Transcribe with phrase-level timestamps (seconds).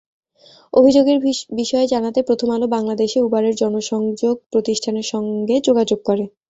[0.73, 1.17] অভিযোগের
[1.55, 5.47] বিষয়ে জানাতে প্রথম আলো বাংলাদেশে উবারের জনসংযোগ প্রতিষ্ঠানের সঙ্গ
[5.67, 6.23] যোগাযোগ করে।